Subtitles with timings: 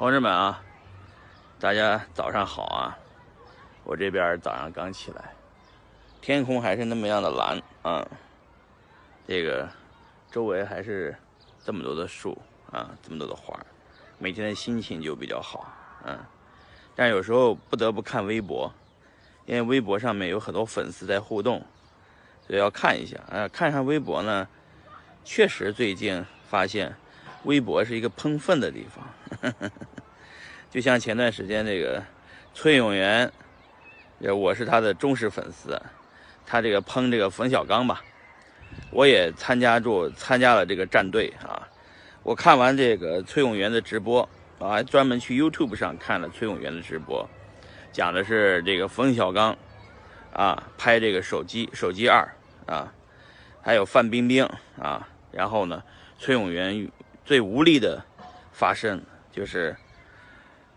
[0.00, 0.62] 同志们啊，
[1.58, 2.96] 大家早上好啊！
[3.84, 5.34] 我这边早上刚起来，
[6.22, 8.08] 天空还是那么样的蓝啊，
[9.28, 9.68] 这个
[10.30, 11.14] 周围还是
[11.62, 12.40] 这么多的树
[12.72, 13.60] 啊，这么多的花，
[14.18, 15.70] 每天的心情就比较好，
[16.06, 16.18] 嗯。
[16.96, 18.72] 但有时候不得不看微博，
[19.44, 21.62] 因为微博上面有很多粉丝在互动，
[22.46, 23.46] 所以要看一下啊。
[23.48, 24.48] 看上微博呢，
[25.26, 26.96] 确实最近发现。
[27.44, 29.52] 微博是一个喷粪的地方，
[30.70, 32.02] 就像前段时间这个
[32.52, 33.32] 崔永元，
[34.18, 35.80] 我是他的忠实粉丝，
[36.44, 38.02] 他这个喷这个冯小刚吧，
[38.90, 41.66] 我也参加住参加了这个战队啊。
[42.22, 44.28] 我看完这个崔永元的直播
[44.58, 47.26] 啊，专门去 YouTube 上看了崔永元的直播，
[47.90, 49.56] 讲的是这个冯小刚
[50.34, 52.30] 啊拍这个手机手机二
[52.66, 52.92] 啊，
[53.62, 54.46] 还有范冰冰
[54.78, 55.82] 啊，然后呢
[56.18, 56.86] 崔永元。
[57.24, 58.04] 最无力的
[58.52, 59.76] 发声，就是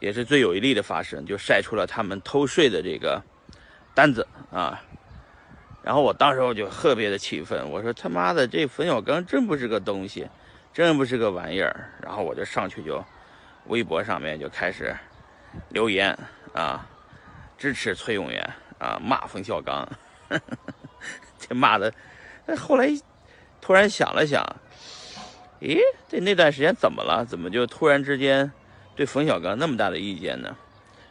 [0.00, 3.22] 也是最有力的发声，就晒出了他们偷税的这个
[3.94, 4.82] 单子啊。
[5.82, 10.28] 然后我当时我就特别的气愤，我说他妈的这冯小刚真不是个东西，
[10.72, 11.90] 真不是个玩意儿。
[12.02, 13.04] 然后我就上去就
[13.66, 14.94] 微博上面就开始
[15.68, 16.18] 留言
[16.52, 16.86] 啊，
[17.56, 19.86] 支持崔永元啊，骂冯小刚，
[21.38, 21.92] 这骂的。
[22.58, 22.88] 后来
[23.60, 24.44] 突然想了想。
[25.64, 27.24] 咦，这那段时间怎么了？
[27.24, 28.52] 怎么就突然之间
[28.94, 30.54] 对冯小刚那么大的意见呢？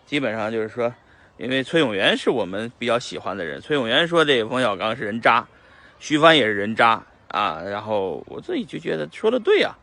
[0.05, 0.93] 基本上就是说，
[1.37, 5.47] 因为崔永元是我们比较喜欢的人，崔永元说这冯小刚是人渣，
[5.97, 7.63] 徐帆也是人渣啊。
[7.63, 9.75] 然后我自己就觉得说的对呀，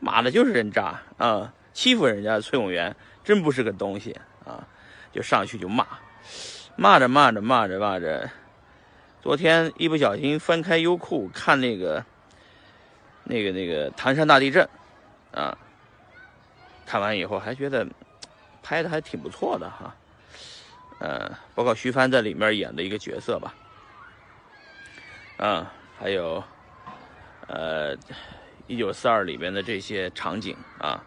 [0.00, 4.66] 骂的就是人渣啊，欺负人家崔永元真不是个东西啊，
[5.12, 5.86] 就上去就骂，
[6.74, 8.30] 骂着骂着骂着骂着，
[9.22, 12.02] 昨天一不小心翻开优酷看那个。
[13.28, 14.66] 那个那个唐山大地震，
[15.32, 15.58] 啊，
[16.86, 17.84] 看完以后还觉得
[18.62, 19.94] 拍的还挺不错的哈，
[21.00, 23.54] 呃，包括徐帆在里面演的一个角色吧，
[25.38, 26.42] 啊，还有
[27.48, 27.96] 呃
[28.68, 31.02] 一九四二里面的这些场景啊，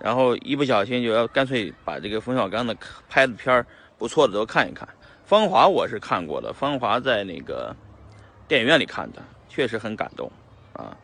[0.00, 2.74] 然后一不小心就要干脆把这个冯小刚的
[3.10, 3.64] 拍的片
[3.98, 4.88] 不错的都看一看，
[5.26, 7.76] 《芳华》我是看过的，《芳华》在那个
[8.48, 10.32] 电影院里看的，确实很感动。
[10.74, 10.96] 啊，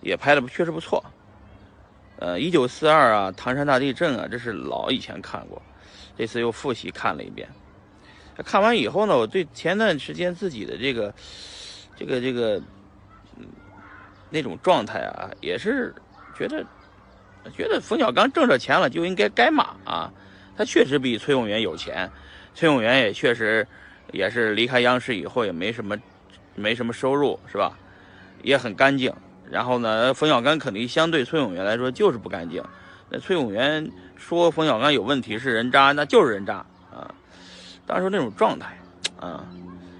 [0.00, 1.02] 也拍的确实不错。
[2.18, 5.60] 呃，一九四二啊，唐山大地震啊，这是老以前看过，
[6.16, 7.48] 这次又复习看了一遍。
[8.44, 11.14] 看完以后呢，我对前段时间自己的这个、
[11.96, 12.60] 这个、这个，
[13.36, 13.46] 嗯，
[14.30, 15.94] 那种状态啊，也是
[16.36, 16.64] 觉得，
[17.56, 20.12] 觉得冯小刚挣着钱了就应该该骂啊。
[20.56, 22.10] 他确实比崔永元有钱，
[22.54, 23.66] 崔永元也确实
[24.12, 25.94] 也是离开央视以后也没什么
[26.54, 27.78] 没什么收入，是吧？
[28.42, 29.12] 也很干净，
[29.50, 32.62] 然后呢，冯小刚肯定相对崔永元来说就是不干净。
[33.08, 37.12] 那崔永元说冯小刚有问题是人渣，那就是人渣啊。
[37.86, 38.76] 当时那种状态
[39.20, 39.46] 啊，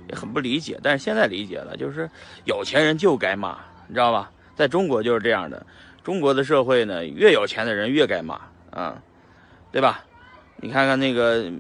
[0.09, 0.79] 也很不理解。
[0.83, 2.11] 但是现在理解了，就是
[2.45, 4.31] 有钱人就该骂，你知道吧？
[4.57, 5.65] 在中国就是这样的，
[6.03, 9.01] 中国的社会呢，越有钱的人越该骂啊，
[9.71, 10.05] 对吧？
[10.57, 11.51] 你看看那个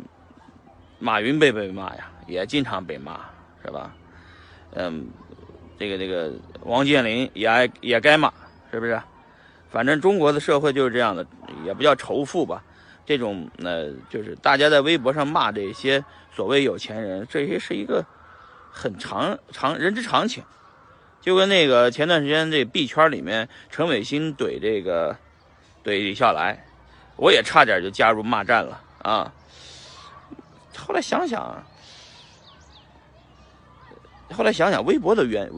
[0.99, 3.21] 马云被被骂呀，也经常被骂，
[3.65, 3.95] 是吧？
[4.75, 5.07] 嗯。
[5.79, 6.33] 这个这个
[6.63, 8.33] 王健林也爱也该骂，
[8.71, 9.01] 是不是？
[9.71, 11.27] 反正中国的社会就是这样的，
[11.65, 12.63] 也不叫仇富吧。
[13.05, 16.03] 这种呃，就是大家在微博上骂这些
[16.35, 18.05] 所谓有钱人，这些是一个
[18.71, 20.43] 很常常人之常情。
[21.21, 25.17] 就跟那个前段时间这币圈里面陈伟新怼这个
[25.85, 26.65] 怼李笑来，
[27.17, 29.33] 我也差点就加入骂战了啊。
[30.77, 31.63] 后来想想。
[34.37, 35.51] 后来想想，微博的原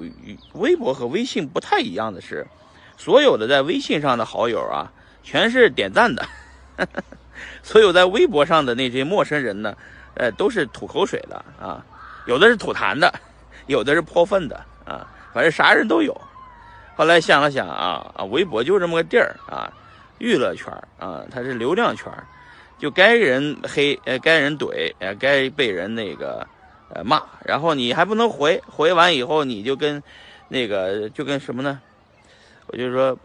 [0.53, 2.47] 微博和微信不太一样的是，
[2.97, 4.93] 所有的在微信上的好友啊，
[5.25, 6.22] 全是点赞的；
[7.65, 9.77] 所有在微博上的那些陌生人呢，
[10.15, 11.84] 呃，都是吐口水的啊，
[12.27, 13.12] 有的是吐痰的，
[13.66, 16.16] 有的是泼粪的啊，反正啥人都有。
[16.95, 19.72] 后来想了想啊啊，微博就这么个地儿啊，
[20.19, 22.13] 娱乐圈啊，它是流量圈，
[22.78, 26.47] 就该人黑，呃，该人怼，呃，该被人那个。
[26.95, 30.03] 呃，骂，然后你还不能回，回完以后你就跟，
[30.49, 31.81] 那个就跟什么呢？
[32.69, 33.19] 我就说，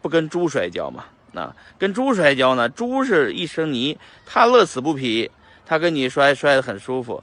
[0.00, 1.04] 不跟猪摔跤嘛。
[1.32, 5.30] 那跟猪摔跤呢，猪是一身泥，它乐此不疲，
[5.66, 7.22] 它跟你摔摔得很舒服。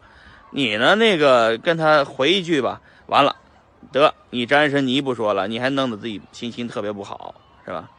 [0.52, 3.36] 你呢，那个跟他回一句吧，完了，
[3.92, 7.34] 得你沾身泥不说了，你还弄得自己心情特别不好，
[7.66, 7.90] 是吧？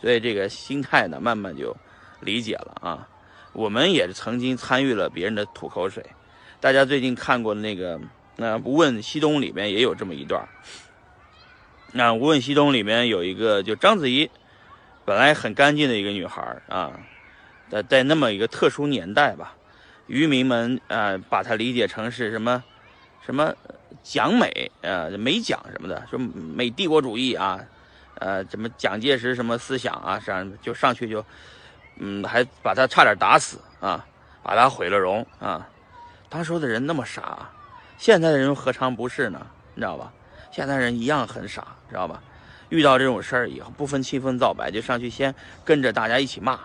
[0.00, 1.76] 所以这个心态呢，慢慢就
[2.20, 3.08] 理解了啊。
[3.52, 6.04] 我们也曾经参与了别人的吐口水。
[6.62, 8.00] 大家最近看过的那个，
[8.36, 10.48] 那《无问西东》里面也有这么一段
[11.90, 14.30] 那《无问西东》里面有一个，就章子怡，
[15.04, 16.92] 本来很干净的一个女孩啊，
[17.68, 19.56] 在在那么一个特殊年代吧，
[20.06, 22.62] 渔民们啊把她理解成是什么
[23.26, 23.52] 什么
[24.04, 27.58] 蒋美呃美蒋什么的，说美帝国主义啊，
[28.20, 31.24] 呃什么蒋介石什么思想啊，上就上去就
[31.96, 34.06] 嗯还把她差点打死啊，
[34.44, 35.68] 把她毁了容啊。
[36.32, 37.50] 他说的人那么傻，
[37.98, 39.46] 现在的人何尝不是呢？
[39.74, 40.10] 你知道吧？
[40.50, 42.22] 现在人一样很傻，知道吧？
[42.70, 46.58] 遇到这种事儿以后，不分青红皂白就上去先跟着大家一起骂，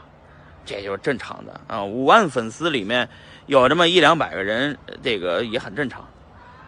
[0.66, 1.84] 这就是正常的啊。
[1.84, 3.10] 五万粉丝里面
[3.48, 6.08] 有这么一两百个人，这个也很正常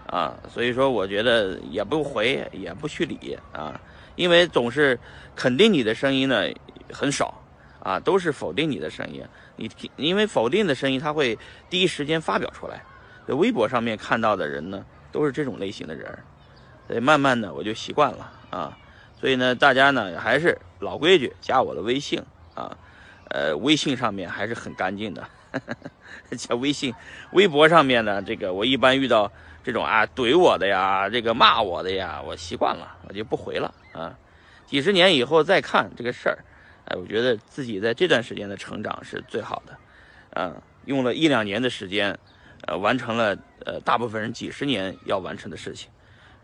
[0.06, 0.36] 啊。
[0.54, 3.80] 所以说，我觉得也不回，也不去理啊，
[4.18, 5.00] 因为总是
[5.38, 6.44] 肯定你的声音呢
[6.92, 7.34] 很少
[7.81, 9.24] 啊，都是否定你的声音。
[9.56, 12.84] 你因为否定的声音，他会第一时间发表出来。
[13.29, 16.17] 在微博上面看到的人呢，都是这种类型的人，
[16.87, 18.75] 所以慢慢的我就习惯了啊。
[19.21, 22.19] 所以呢，大家呢还是老规矩，加我的微信
[22.55, 22.75] 啊，
[23.29, 25.23] 呃，微信上面还是很干净的。
[26.35, 26.91] 加微信，
[27.33, 29.31] 微博上面呢，这个我一般遇到
[29.63, 34.17] 这种啊怼我的呀，这个骂我的呀，我习惯了，我就不回了啊。
[34.65, 36.39] 几十年以后再看这个事儿，
[36.85, 39.77] 哎，我觉得自己在这段时间的成长是最好的，
[40.41, 42.17] 啊，用了一两年的时间，
[42.67, 45.89] 呃，完成了呃大部分人几十年要完成的事情，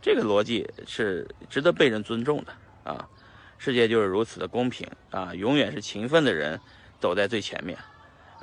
[0.01, 2.53] 这个逻辑是值得被人尊重的。
[2.83, 3.09] 啊，
[3.57, 5.33] 世界就是如此的公平啊！
[5.33, 6.59] 永远是勤奋的人
[6.99, 7.75] 走在最前面，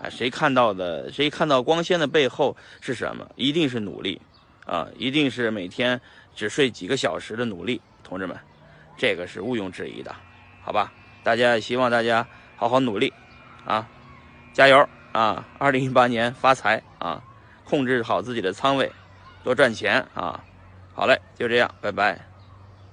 [0.02, 3.30] 啊，谁看到的，谁看到光鲜的背后是什么？
[3.36, 4.20] 一定是努力，
[4.66, 6.00] 啊，一定是每天
[6.34, 8.36] 只睡几个小时的努力，同志们，
[8.96, 10.12] 这个是毋庸置疑的，
[10.60, 10.92] 好吧？
[11.22, 12.26] 大家希望大家
[12.56, 13.12] 好好努力，
[13.64, 13.88] 啊，
[14.52, 15.46] 加油啊！
[15.58, 17.22] 二零一八年发财啊！
[17.72, 18.92] 控制好自己的仓位，
[19.42, 20.44] 多赚钱啊！
[20.92, 22.31] 好嘞，就这样，拜拜。